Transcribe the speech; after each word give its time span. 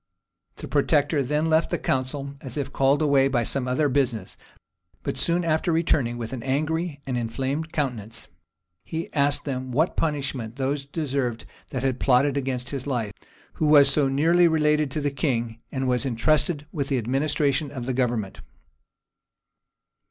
The 0.55 0.67
protector 0.67 1.21
then 1.21 1.45
left 1.47 1.69
the 1.69 1.77
council, 1.77 2.33
as 2.41 2.57
if 2.57 2.73
called 2.73 3.03
away 3.03 3.27
by 3.27 3.43
some 3.43 3.67
other 3.67 3.87
business; 3.87 4.35
but 5.03 5.15
soon 5.15 5.45
after 5.45 5.71
returning 5.71 6.17
with 6.17 6.33
an 6.33 6.41
angry 6.41 7.03
and 7.05 7.19
inflamed 7.19 7.71
countenance, 7.71 8.27
he 8.83 9.13
asked 9.13 9.45
them, 9.45 9.71
what 9.71 9.95
punishment 9.95 10.55
those 10.55 10.85
deserved 10.85 11.45
that 11.69 11.83
had 11.83 11.99
plotted 11.99 12.35
against 12.35 12.71
his 12.71 12.87
life, 12.87 13.13
who 13.61 13.67
was 13.67 13.91
so 13.93 14.09
nearly 14.09 14.47
related 14.47 14.89
to 14.89 15.01
the 15.01 15.11
king, 15.11 15.59
and 15.71 15.87
was 15.87 16.03
intrusted 16.03 16.65
with 16.71 16.87
the 16.87 16.97
administration 16.97 17.69
of 17.69 17.93
government. 17.93 18.41